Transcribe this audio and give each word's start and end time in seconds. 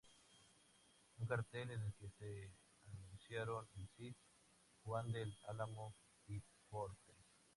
Un 1.19 1.27
cartel 1.27 1.69
en 1.69 1.79
el 1.83 1.93
que 1.93 2.09
se 2.17 2.51
anunciaron 2.89 3.67
El 3.75 3.87
Cid, 3.89 4.15
Juan 4.83 5.11
del 5.11 5.37
Álamo 5.47 5.93
y 6.27 6.41
Fortes. 6.71 7.17